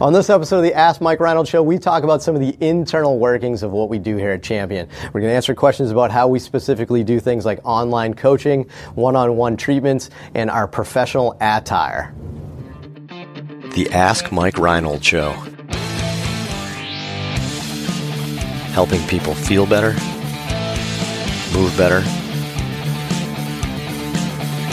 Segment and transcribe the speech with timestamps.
[0.00, 2.56] On this episode of the Ask Mike Reinold Show, we talk about some of the
[2.60, 4.88] internal workings of what we do here at Champion.
[5.12, 9.16] We're going to answer questions about how we specifically do things like online coaching, one
[9.16, 12.14] on one treatments, and our professional attire.
[13.74, 15.32] The Ask Mike Reinold Show.
[18.72, 19.94] Helping people feel better,
[21.52, 22.04] move better,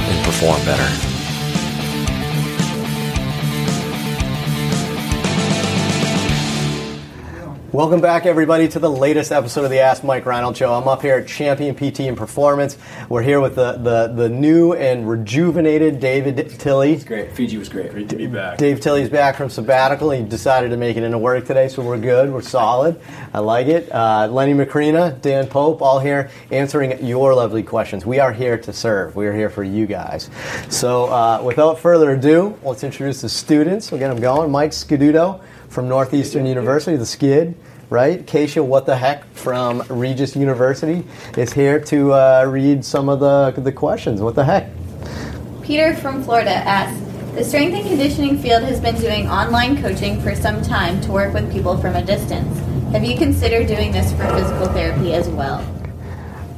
[0.07, 1.14] and perform better.
[7.75, 10.73] Welcome back, everybody, to the latest episode of the Ask Mike Reinold Show.
[10.73, 12.77] I'm up here at Champion PT and Performance.
[13.09, 16.93] We're here with the, the, the new and rejuvenated David Tilley.
[16.93, 17.33] It's great.
[17.33, 17.91] Fiji was great.
[17.91, 18.59] Great to be back.
[18.59, 20.11] Dave Tilley's back from sabbatical.
[20.11, 22.31] He decided to make it into work today, so we're good.
[22.31, 22.97] We're solid.
[23.33, 23.91] I like it.
[23.91, 28.05] Uh, Lenny Macrina, Dan Pope, all here answering your lovely questions.
[28.05, 29.17] We are here to serve.
[29.17, 30.29] We are here for you guys.
[30.69, 33.91] So, uh, without further ado, let's introduce the students.
[33.91, 34.49] We'll get them going.
[34.49, 37.53] Mike Scaduto from Northeastern University, the Skid,
[37.89, 38.25] right?
[38.25, 41.05] Keisha, what the heck from Regis University
[41.37, 44.21] is here to uh, read some of the, the questions.
[44.21, 44.69] What the heck?
[45.63, 47.01] Peter from Florida asks,
[47.33, 51.33] the strength and conditioning field has been doing online coaching for some time to work
[51.33, 52.57] with people from a distance.
[52.93, 55.59] Have you considered doing this for physical therapy as well?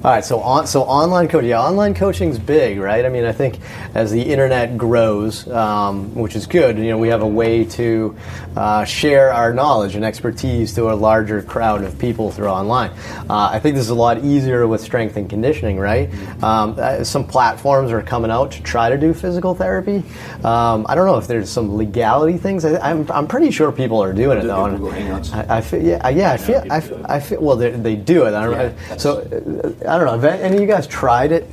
[0.07, 3.03] All right, so on, so online coaching, yeah, online coaching's big, right?
[3.03, 3.59] I mean, I think
[3.93, 8.15] as the internet grows, um, which is good, you know, we have a way to
[8.55, 12.91] uh, share our knowledge and expertise to a larger crowd of people through online.
[13.29, 16.09] Uh, I think this is a lot easier with strength and conditioning, right?
[16.41, 20.05] Um, uh, some platforms are coming out to try to do physical therapy.
[20.41, 22.63] Um, I don't know if there's some legality things.
[22.63, 24.67] I, am I'm, I'm pretty sure people are doing it though.
[25.33, 28.25] I, I feel, yeah, yeah, I feel, I, feel, I feel well, they, they do
[28.25, 28.33] it.
[28.33, 29.19] I don't yeah, so
[29.97, 30.29] I don't know.
[30.29, 31.49] Have any of you guys tried it?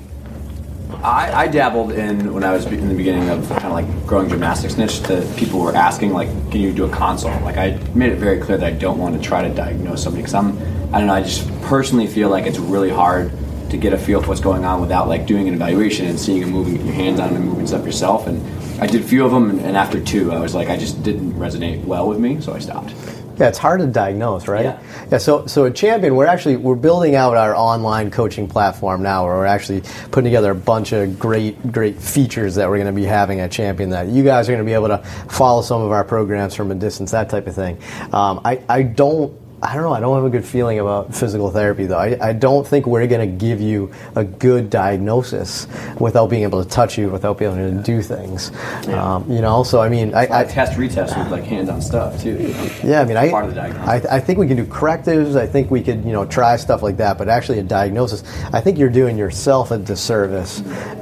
[1.02, 4.28] I, I, dabbled in when I was in the beginning of kind of like growing
[4.28, 5.00] gymnastics niche.
[5.04, 8.38] To people were asking like, "Can you do a consult?" Like I made it very
[8.38, 10.58] clear that I don't want to try to diagnose somebody because I'm,
[10.94, 11.14] I don't know.
[11.14, 13.32] I just personally feel like it's really hard
[13.70, 16.42] to get a feel for what's going on without like doing an evaluation and seeing
[16.42, 18.26] and moving your hands on and moving stuff yourself.
[18.26, 18.42] And
[18.78, 21.32] I did a few of them, and after two, I was like, I just didn't
[21.32, 22.92] resonate well with me, so I stopped.
[23.36, 24.64] Yeah, it's hard to diagnose, right?
[24.64, 24.82] Yeah.
[25.10, 25.18] yeah.
[25.18, 29.24] So, so at Champion, we're actually we're building out our online coaching platform now.
[29.24, 32.92] Where we're actually putting together a bunch of great, great features that we're going to
[32.92, 33.90] be having at Champion.
[33.90, 36.70] That you guys are going to be able to follow some of our programs from
[36.70, 37.78] a distance, that type of thing.
[38.12, 39.94] Um, I, I don't I don't know.
[39.94, 41.98] I don't have a good feeling about physical therapy, though.
[41.98, 45.66] I, I don't think we're going to give you a good diagnosis
[45.98, 48.50] without being able to touch you, without being able to do things.
[48.86, 49.14] Yeah.
[49.14, 52.32] Um, you know, so I mean, I, I, test retest with like hands-on stuff too.
[52.32, 52.70] You know?
[52.84, 55.34] Yeah, I mean, I, I, I think we can do correctives.
[55.34, 57.16] I think we could, you know, try stuff like that.
[57.16, 60.60] But actually, a diagnosis, I think you're doing yourself a disservice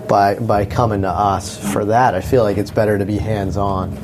[0.09, 2.15] by by coming to us for that.
[2.15, 3.99] I feel like it's better to be hands-on.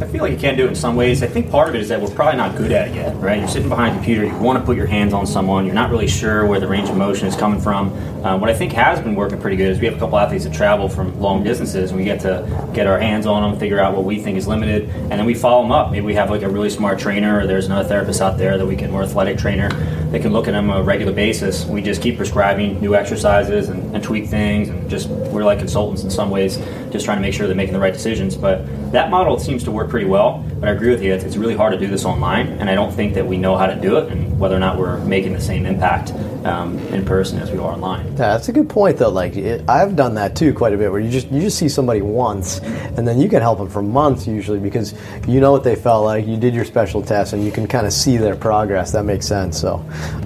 [0.00, 1.22] I feel like you can do it in some ways.
[1.22, 3.38] I think part of it is that we're probably not good at it yet, right?
[3.38, 5.90] You're sitting behind a computer, you want to put your hands on someone, you're not
[5.90, 7.92] really sure where the range of motion is coming from.
[8.22, 10.44] Um, what I think has been working pretty good is we have a couple athletes
[10.44, 13.80] that travel from long distances, and we get to get our hands on them, figure
[13.80, 15.90] out what we think is limited, and then we follow them up.
[15.90, 18.66] Maybe we have like a really smart trainer, or there's another therapist out there that
[18.66, 19.70] we can, more athletic trainer,
[20.10, 21.64] that can look at them on a regular basis.
[21.64, 26.02] We just keep prescribing new exercises and, and tweak things, and just we're like consultants
[26.02, 26.58] in some ways,
[26.90, 28.36] just trying to make sure they're making the right decisions.
[28.36, 30.44] But that model seems to work pretty well.
[30.58, 32.74] But I agree with you; it's, it's, really hard to do this online, and I
[32.74, 35.32] don't think that we know how to do it, and whether or not we're making
[35.32, 36.12] the same impact
[36.44, 38.06] um, in person as we are online.
[38.06, 39.10] Yeah, that's a good point, though.
[39.10, 41.68] Like it, I've done that too quite a bit, where you just you just see
[41.68, 44.94] somebody once, and then you can help them for months usually because
[45.26, 46.26] you know what they felt like.
[46.26, 48.92] You did your special test, and you can kind of see their progress.
[48.92, 49.60] That makes sense.
[49.60, 49.76] So,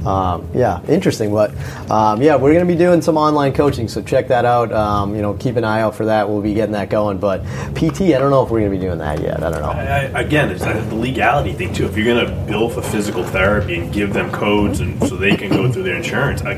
[0.07, 1.33] um, yeah, interesting.
[1.33, 1.51] But
[1.91, 4.73] um, yeah, we're going to be doing some online coaching, so check that out.
[4.73, 6.29] Um, you know, keep an eye out for that.
[6.29, 7.19] We'll be getting that going.
[7.19, 7.43] But
[7.75, 9.43] PT, I don't know if we're going to be doing that yet.
[9.43, 9.71] I don't know.
[9.71, 11.87] I, I, again, it's the legality thing too.
[11.87, 15.37] If you're going to bill for physical therapy and give them codes and so they
[15.37, 16.53] can go through their insurance, I,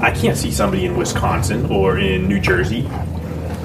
[0.00, 2.86] I can't see somebody in Wisconsin or in New Jersey.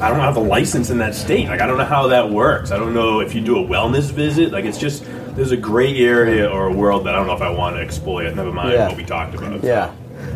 [0.02, 1.48] I don't have a license in that state.
[1.48, 2.72] Like I don't know how that works.
[2.72, 4.52] I don't know if you do a wellness visit.
[4.52, 5.04] Like it's just
[5.36, 7.82] there's a gray area or a world that I don't know if I want to
[7.82, 8.34] exploit.
[8.34, 8.88] Never mind yeah.
[8.88, 9.64] what we talked about.
[9.64, 9.94] Yeah.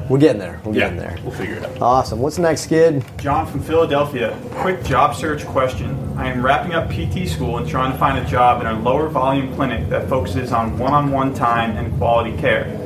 [0.10, 0.62] We're getting there.
[0.66, 1.18] We're yeah, getting there.
[1.24, 1.82] We'll figure it out.
[1.82, 2.20] Awesome.
[2.20, 3.06] What's next, kid?
[3.18, 4.38] John from Philadelphia.
[4.56, 6.18] Quick job search question.
[6.18, 9.08] I am wrapping up PT school and trying to find a job in a lower
[9.08, 12.83] volume clinic that focuses on one on one time and quality care.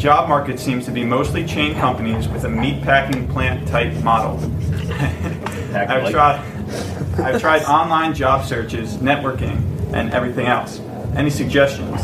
[0.00, 3.92] The job market seems to be mostly chain companies with a meat packing plant type
[4.02, 4.38] model.
[5.74, 6.40] I've tried
[7.18, 9.60] I've tried online job searches, networking,
[9.92, 10.80] and everything else.
[11.14, 12.00] Any suggestions?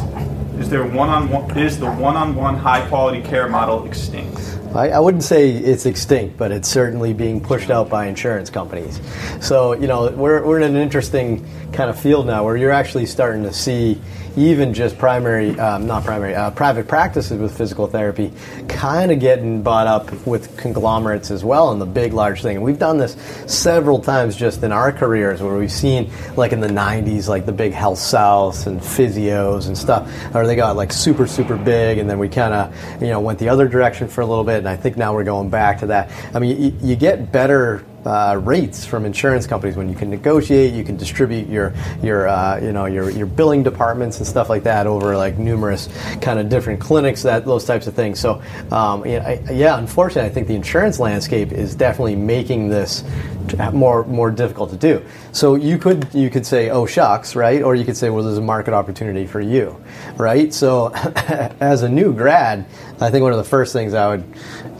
[0.60, 1.56] Is there one-on-one?
[1.56, 4.58] Is the one-on-one high-quality care model extinct?
[4.74, 9.00] I, I wouldn't say it's extinct, but it's certainly being pushed out by insurance companies.
[9.40, 13.06] So, you know, we're, we're in an interesting kind of field now where you're actually
[13.06, 13.98] starting to see
[14.36, 18.32] even just primary, um, not primary, uh, private practices with physical therapy
[18.68, 22.56] kind of getting bought up with conglomerates as well and the big, large thing.
[22.56, 23.16] And we've done this
[23.46, 27.52] several times just in our careers where we've seen, like in the 90s, like the
[27.52, 32.18] big HealthSouths and physios and stuff, or they got like super, super big, and then
[32.18, 34.76] we kind of, you know, went the other direction for a little bit, and I
[34.76, 36.10] think now we're going back to that.
[36.34, 40.84] I mean, you get better uh, rates from insurance companies when you can negotiate, you
[40.84, 44.86] can distribute your your uh, you know your your billing departments and stuff like that
[44.86, 45.88] over like numerous
[46.20, 48.20] kind of different clinics that those types of things.
[48.20, 53.04] So um, yeah, unfortunately, I think the insurance landscape is definitely making this
[53.72, 55.04] more more difficult to do.
[55.32, 57.62] So you could you could say, oh shucks, right?
[57.62, 59.82] Or you could say, well, there's a market opportunity for you,
[60.16, 60.52] right?
[60.52, 62.66] So as a new grad,
[63.00, 64.24] I think one of the first things I would,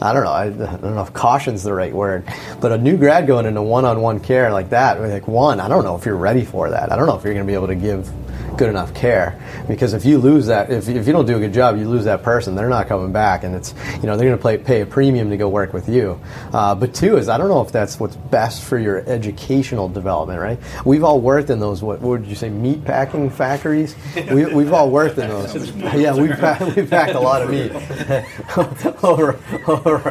[0.01, 2.27] I don't know, I, I don't know if caution's the right word,
[2.61, 5.95] but a new grad going into one-on-one care like that, like one, I don't know
[5.95, 6.91] if you're ready for that.
[6.91, 8.11] I don't know if you're going to be able to give
[8.57, 9.39] good enough care.
[9.67, 12.05] Because if you lose that if, if you don't do a good job you lose
[12.05, 12.55] that person.
[12.55, 15.37] They're not coming back and it's you know they're going to pay a premium to
[15.37, 16.19] go work with you.
[16.51, 20.39] Uh, but two is i don't know if that's what's best for your educational development
[20.39, 20.59] right?
[20.85, 23.95] We've all worked in those what, what would you say meat packing factories?
[24.15, 25.71] We, we've all worked in those.
[25.97, 27.71] Yeah we've, packed, we've packed a lot of meat
[29.03, 30.09] over, over,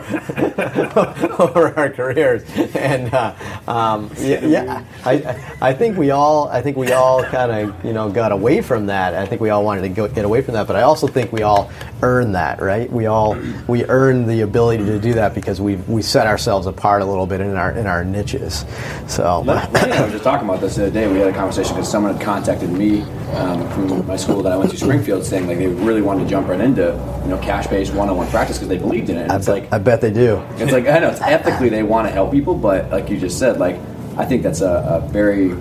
[1.42, 2.42] over our careers.
[2.74, 3.34] And uh,
[3.66, 7.92] um, yeah, yeah I, I think we all I think we all kind of you
[7.92, 9.14] know got away from that.
[9.14, 11.32] I think we all wanted to go, get away from that, but I also think
[11.32, 11.70] we all
[12.02, 12.90] earn that, right?
[12.90, 13.36] We all
[13.66, 17.26] we earn the ability to do that because we we set ourselves apart a little
[17.26, 18.64] bit in our in our niches.
[19.08, 21.10] So I was just talking about this the other day.
[21.10, 23.02] We had a conversation because someone had contacted me
[23.32, 26.30] um, from my school that I went to, Springfield, saying like they really wanted to
[26.30, 26.82] jump right into
[27.22, 29.22] you know cash based one on one practice because they believed in it.
[29.22, 30.42] And I it's bet, like I bet they do.
[30.56, 33.38] it's like I know it's ethically they want to help people, but like you just
[33.38, 33.76] said, like
[34.16, 35.56] I think that's a, a very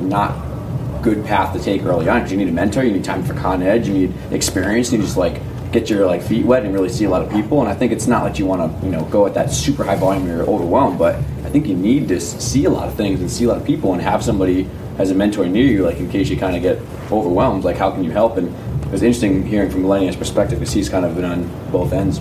[0.00, 0.47] not
[1.14, 3.34] good path to take early on because you need a mentor, you need time for
[3.34, 5.40] Con Ed, you need experience, you need just like
[5.72, 7.60] get your like feet wet and really see a lot of people.
[7.60, 9.84] And I think it's not like you want to you know go at that super
[9.84, 12.94] high volume where you're overwhelmed, but I think you need to see a lot of
[12.94, 14.68] things and see a lot of people and have somebody
[14.98, 16.78] as a mentor near you, like in case you kind of get
[17.12, 18.36] overwhelmed, like how can you help?
[18.36, 18.48] And
[18.84, 22.20] it was interesting hearing from Lenny's perspective because he's kind of been on both ends.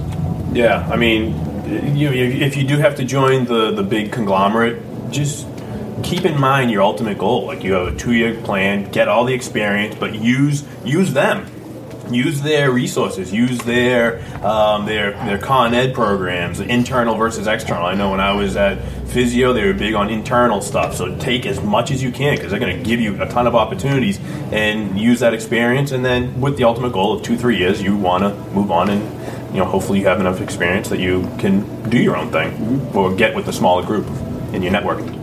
[0.53, 1.33] Yeah, I mean,
[1.95, 4.81] you if you do have to join the the big conglomerate,
[5.11, 5.47] just
[6.03, 7.45] keep in mind your ultimate goal.
[7.45, 11.51] Like you have a two year plan, get all the experience, but use use them.
[12.09, 13.33] Use their resources.
[13.33, 17.85] Use their um, their their Con Ed programs, internal versus external.
[17.85, 20.95] I know when I was at Physio, they were big on internal stuff.
[20.95, 23.45] So take as much as you can because they're going to give you a ton
[23.45, 24.19] of opportunities
[24.51, 25.91] and use that experience.
[25.91, 28.89] And then with the ultimate goal of two three years, you want to move on
[28.89, 32.89] and you know hopefully you have enough experience that you can do your own thing
[32.95, 34.07] or get with a smaller group
[34.53, 35.16] in your network.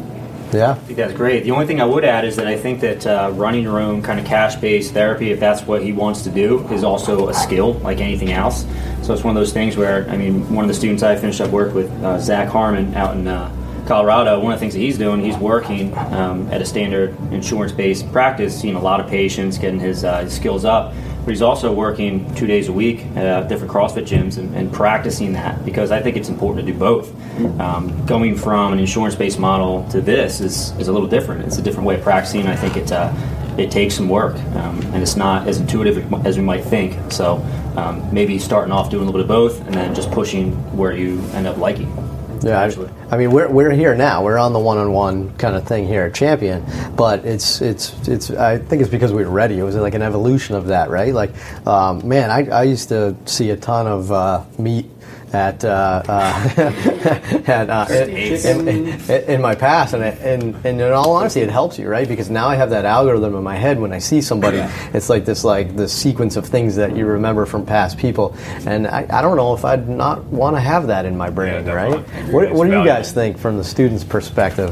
[0.55, 0.71] Yeah.
[0.71, 1.43] I think that's great.
[1.43, 4.21] The only thing I would add is that I think that uh, running own kind
[4.21, 8.01] of cash-based therapy, if that's what he wants to do, is also a skill like
[8.01, 8.65] anything else.
[9.03, 11.41] So it's one of those things where, I mean, one of the students I finished
[11.41, 13.51] up work with, uh, Zach Harmon, out in uh,
[13.87, 18.11] Colorado, one of the things that he's doing, he's working um, at a standard insurance-based
[18.13, 20.95] practice, seeing a lot of patients, getting his, uh, his skills up.
[21.25, 24.71] But he's also working two days a week at uh, different CrossFit gyms and, and
[24.71, 27.11] practicing that because I think it's important to do both.
[27.59, 31.47] Um, going from an insurance-based model to this is, is a little different.
[31.47, 32.47] It's a different way of practicing.
[32.47, 33.13] I think it uh,
[33.57, 37.13] it takes some work, um, and it's not as intuitive as we might think.
[37.13, 37.37] So
[37.77, 40.93] um, maybe starting off doing a little bit of both, and then just pushing where
[40.93, 42.14] you end up liking.
[42.45, 42.91] Yeah, eventually.
[43.11, 44.23] I, I mean we're, we're here now.
[44.23, 46.65] We're on the one-on-one kind of thing here at Champion,
[46.97, 48.31] but it's it's it's.
[48.31, 49.59] I think it's because we were ready.
[49.59, 51.15] It was like an evolution of that, right?
[51.15, 51.31] Like,
[51.67, 54.87] um, man, I, I used to see a ton of uh, meat
[55.35, 56.51] at uh, uh,
[57.47, 61.41] at uh, in, in, in, in my past, and, it, and and in all honesty,
[61.41, 62.09] it helps you, right?
[62.09, 64.59] Because now I have that algorithm in my head when I see somebody.
[64.95, 68.35] It's like this like the sequence of things that you remember from past people,
[68.67, 71.67] and I, I don't know if I'd not want to have that in my brain,
[71.67, 72.09] Yeah, right?
[72.31, 74.71] What, what do you guys think from the student's perspective?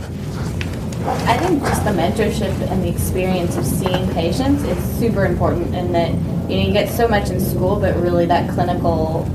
[1.26, 5.92] I think just the mentorship and the experience of seeing patients is super important and
[5.92, 6.12] that
[6.48, 9.28] you know you get so much in school, but really that clinical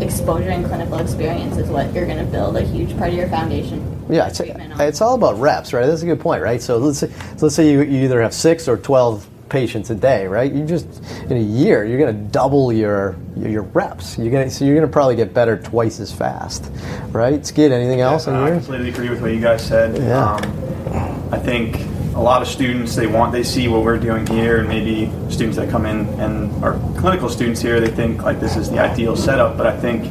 [0.00, 3.28] exposure and clinical experience is what you're going to build a huge part of your
[3.28, 4.06] foundation.
[4.08, 5.86] Yeah, it's, it's all about reps, right?
[5.86, 6.62] That's a good point, right?
[6.62, 9.94] So let's say, so let's say you, you either have six or twelve patients a
[9.94, 10.52] day, right?
[10.52, 10.86] You just
[11.30, 14.18] in a year you're going to double your your reps.
[14.18, 16.70] You're going to so you're going to probably get better twice as fast,
[17.10, 17.44] right?
[17.46, 19.96] Skid, anything else Uh, on I completely agree with what you guys said.
[19.96, 20.34] Yeah.
[20.34, 21.76] Um, I think
[22.16, 25.56] a lot of students they want they see what we're doing here, and maybe students
[25.58, 29.14] that come in and are clinical students here, they think like this is the ideal
[29.14, 29.58] setup.
[29.58, 30.04] But I think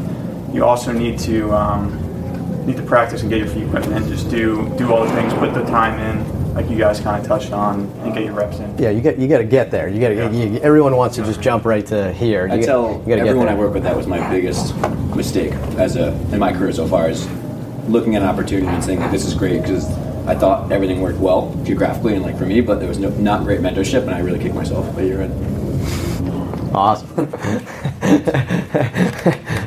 [0.53, 4.29] you also need to um, need to practice and get your feet wet, and just
[4.29, 7.51] do do all the things, put the time in, like you guys kind of touched
[7.51, 8.77] on, and get your reps in.
[8.77, 9.89] Yeah, you got you got to get there.
[9.89, 10.37] You got to.
[10.37, 12.47] You, everyone wants to just jump right to here.
[12.51, 14.75] I You tell you gotta get everyone I work with that was my biggest
[15.15, 17.27] mistake as a in my career so far is
[17.87, 19.87] looking at an opportunity and saying like this is great because
[20.27, 23.43] I thought everything worked well geographically and like for me, but there was no not
[23.43, 24.93] great mentorship and I really kicked myself.
[24.95, 25.31] But you're right.
[26.73, 27.09] Awesome.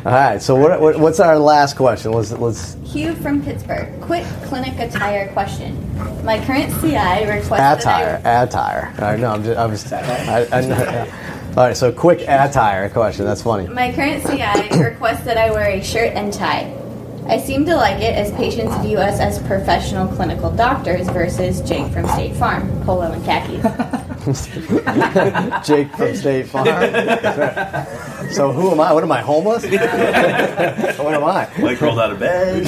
[0.04, 0.42] All right.
[0.42, 2.12] So what, what, what's our last question?
[2.12, 4.00] Let's let's Hugh from Pittsburgh.
[4.02, 5.74] Quick clinic attire question.
[6.24, 8.94] My current CI requests attire I, attire.
[8.98, 9.92] All right, no, I'm just I'm just.
[9.92, 11.52] I, I, yeah.
[11.56, 11.76] All right.
[11.76, 13.24] So quick attire question.
[13.24, 13.68] That's funny.
[13.68, 16.77] my current CI requests that I wear a shirt and tie.
[17.26, 21.92] I seem to like it as patients view us as professional clinical doctors versus Jake
[21.92, 24.04] from State Farm, polo and khakis.
[25.64, 26.66] Jake from State Farm.
[28.32, 28.92] so who am I?
[28.92, 29.20] What am I?
[29.20, 29.62] Homeless?
[29.64, 31.48] what am I?
[31.58, 32.66] Like rolled out of bed.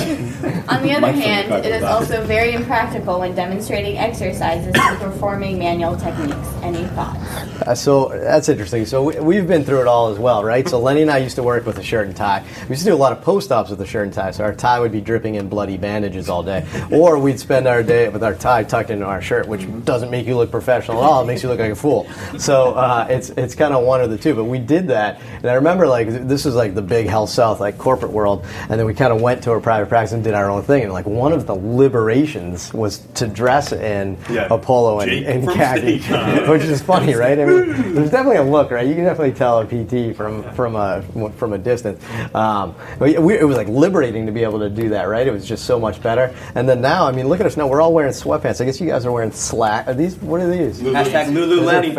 [0.69, 4.73] On the other My favorite hand, it is about also very impractical when demonstrating exercises
[4.75, 6.49] and performing manual techniques.
[6.63, 7.19] Any thoughts?
[7.63, 8.87] Uh, so that's interesting.
[8.87, 10.67] So we, we've been through it all as well, right?
[10.69, 12.45] So Lenny and I used to work with a shirt and tie.
[12.63, 14.31] We used to do a lot of post-ops with a shirt and tie.
[14.31, 17.83] So our tie would be dripping in bloody bandages all day, or we'd spend our
[17.83, 21.05] day with our tie tucked into our shirt, which doesn't make you look professional at
[21.05, 21.23] all.
[21.23, 22.09] It makes you look like a fool.
[22.39, 24.35] So uh, it's it's kind of one of the two.
[24.35, 27.77] But we did that, and I remember like this was like the big HealthSouth, like
[27.79, 30.51] corporate world, and then we kind of went to our private practice and did our
[30.51, 30.85] own thing.
[30.85, 34.49] And like one of the liberations was to dress in Yeah.
[34.51, 35.99] a polo and, Jake and khaki,
[36.51, 37.39] which is funny, right?
[37.39, 38.87] I mean, there's definitely a look, right?
[38.87, 41.03] You can definitely tell a PT from from a
[41.37, 42.03] from a distance.
[42.35, 45.27] Um, we, we, it was like liberating to be able to do that, right?
[45.27, 46.35] It was just so much better.
[46.55, 47.67] And then now, I mean, look at us now.
[47.67, 48.61] We're all wearing sweatpants.
[48.61, 49.87] I guess you guys are wearing slack.
[49.89, 50.17] Are these?
[50.17, 50.81] What are these?
[50.81, 51.95] Hashtag Those Lulu Lenny.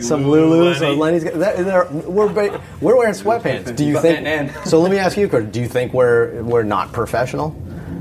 [0.00, 0.80] Some Lulus.
[0.80, 0.96] or Lenny.
[0.96, 1.24] Lenny's.
[1.24, 3.74] That, we're ba- we're wearing sweatpants.
[3.76, 4.50] Do you think?
[4.66, 5.52] So let me ask you, Kurt.
[5.52, 7.54] Do you think we're we're not professional?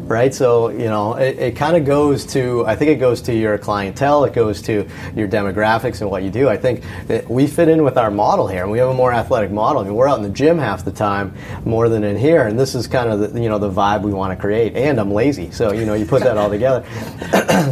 [0.05, 2.65] Right, so you know it, it kind of goes to.
[2.67, 4.25] I think it goes to your clientele.
[4.25, 6.49] It goes to your demographics and what you do.
[6.49, 9.13] I think that we fit in with our model here, and we have a more
[9.13, 9.81] athletic model.
[9.81, 11.33] I mean, we're out in the gym half the time
[11.63, 14.11] more than in here, and this is kind of the you know the vibe we
[14.11, 14.75] want to create.
[14.75, 16.85] And I'm lazy, so you know you put that all together.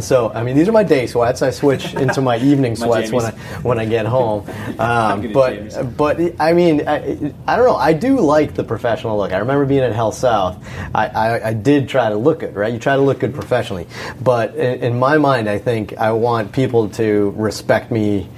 [0.00, 1.42] so I mean, these are my day sweats.
[1.42, 3.30] I switch into my evening My sweats when I
[3.62, 4.48] when I get home.
[4.82, 5.96] Um, but jammies.
[5.96, 7.76] but I mean, I, I don't know.
[7.76, 9.32] I do like the professional look.
[9.32, 10.62] I remember being at HealthSouth.
[10.94, 12.72] I, I, I did try to look good, right?
[12.72, 13.86] You try to look good professionally.
[14.22, 18.28] But in, in my mind, I think I want people to respect me.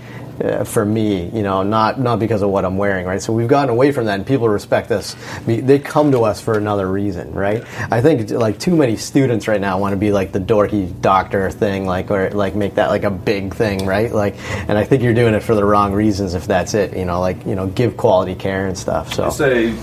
[0.43, 3.23] Uh, for me, you know, not not because of what I'm wearing, right?
[3.23, 5.14] So we've gotten away from that, and people respect us.
[5.47, 7.64] They come to us for another reason, right?
[7.91, 11.50] I think like too many students right now want to be like the dorky doctor
[11.50, 14.11] thing, like or like make that like a big thing, right?
[14.12, 14.35] Like,
[14.69, 17.21] and I think you're doing it for the wrong reasons if that's it, you know,
[17.21, 19.12] like you know, give quality care and stuff.
[19.14, 19.75] So Say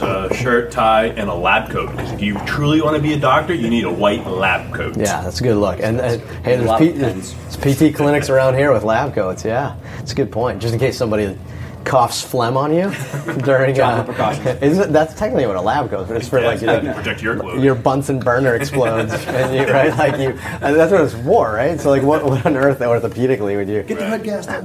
[0.00, 1.90] uh, shirt, tie, and a lab coat.
[1.90, 4.96] Because if you truly want to be a doctor, you need a white lab coat.
[4.96, 5.78] Yeah, that's a good look.
[5.80, 9.44] And, and hey, there's, P- there's PT clinics around here with lab coats.
[9.44, 10.60] Yeah, it's a good point.
[10.60, 11.36] Just in case somebody
[11.84, 12.82] coughs phlegm on you
[13.44, 13.74] during.
[13.74, 14.46] Travel Uh, precautions.
[14.62, 16.84] isn't it, that's technically what a lab goes, is, but it's for Yeah, like it's
[16.84, 17.62] your, protect your clothes.
[17.64, 19.96] your Bunsen burner explodes, and you, right?
[19.96, 20.30] Like you,
[20.60, 21.80] and that's what it's for, right?
[21.80, 23.82] So like, what, what on earth orthopedically would you?
[23.82, 24.64] Get the hood gas up.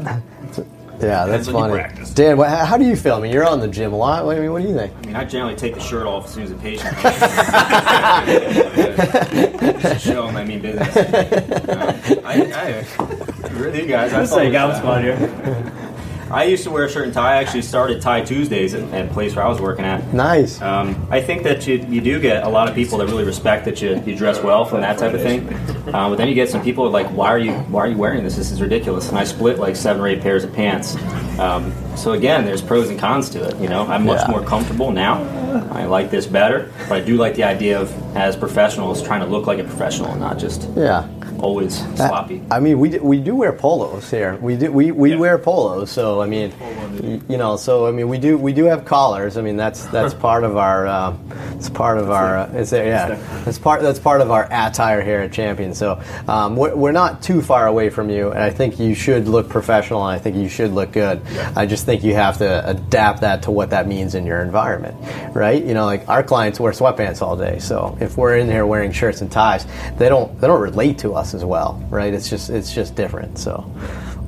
[0.99, 1.73] Yeah, that's Depends on funny.
[1.73, 2.13] practice.
[2.13, 3.15] Dan, what, how do you feel?
[3.15, 4.25] I mean, you're on the gym a lot.
[4.25, 4.91] I mean, what do you think?
[5.03, 7.17] I mean, I generally take the shirt off as soon as the patient comes.
[9.83, 10.95] Just show them I mean business.
[10.97, 14.11] Uh, I, I agree with you guys.
[14.13, 14.85] I say, follow got that.
[14.85, 15.73] one here.
[16.29, 17.33] I used to wear a shirt and tie.
[17.33, 20.13] I actually started Tie Tuesdays at, at a place where I was working at.
[20.13, 20.61] Nice.
[20.61, 23.65] Um, I think that you, you do get a lot of people that really respect
[23.65, 25.47] that you, you dress well from that type of thing.
[25.93, 28.23] Uh, but then you get some people like, why are you why are you wearing
[28.23, 28.35] this?
[28.35, 29.07] This is ridiculous.
[29.09, 30.95] And I split like seven or eight pairs of pants.
[31.39, 33.55] Um, so again, there's pros and cons to it.
[33.57, 34.31] You know, I'm much Yeah.
[34.31, 35.23] more comfortable now.
[35.71, 39.27] I like this better, but I do like the idea of as professionals trying to
[39.27, 41.07] look like a professional and not just yeah.
[41.39, 42.41] Always sloppy.
[42.51, 44.35] I mean, we, do- we do wear polos here.
[44.37, 45.17] We do we, we Yeah.
[45.17, 45.91] wear polos.
[45.91, 46.51] So I mean,
[47.29, 49.37] you know, so I mean, we do we do have collars.
[49.37, 51.15] I mean, that's that's part of our uh,
[51.57, 53.15] it's part of our uh, it's there, yeah.
[53.43, 55.73] That's part that's part of our attire here at Champion.
[55.73, 59.27] So um, we're, we're not too far away from you, and I think you should
[59.27, 61.25] look professional, and I think you should look good.
[61.55, 64.95] I just think you have to adapt that to what that means in your environment,
[65.35, 65.63] right?
[65.63, 67.57] You know, like our clients wear sweatpants all day.
[67.59, 69.65] So if we're in here wearing shirts and ties,
[69.97, 72.13] they don't they don't relate to us as well, right?
[72.13, 73.39] It's just it's just different.
[73.39, 73.69] So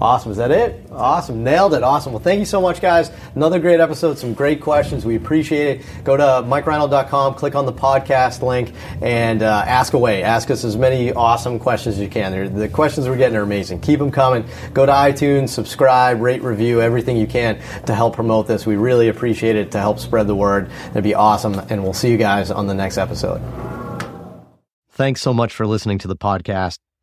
[0.02, 0.32] Awesome.
[0.32, 0.86] Is that it?
[0.92, 1.44] Awesome.
[1.44, 1.84] Nailed it.
[1.84, 2.14] Awesome.
[2.14, 3.12] Well, thank you so much, guys.
[3.36, 4.18] Another great episode.
[4.18, 5.06] Some great questions.
[5.06, 6.04] We appreciate it.
[6.06, 10.24] Go to MikeReinold.com, click on the podcast link, and uh, ask away.
[10.24, 12.32] Ask us as many awesome questions as you can.
[12.32, 13.82] They're, the questions we're getting are amazing.
[13.82, 14.46] Keep them coming.
[14.74, 18.66] Go to iTunes, subscribe, rate, review, everything you can to help promote this.
[18.66, 20.72] We really appreciate it to help spread the word.
[20.92, 21.60] It'd be awesome.
[21.70, 23.42] And we'll see you guys on the next episode.
[24.92, 26.89] Thanks so much for listening to the podcast.